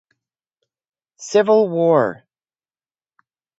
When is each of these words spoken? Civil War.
Civil 1.19 1.69
War. 1.69 2.25